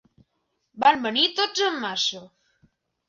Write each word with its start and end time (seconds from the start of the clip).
Van 0.85 1.05
venir 1.07 1.27
tots 1.41 1.63
en 1.67 1.77
massa. 1.85 2.23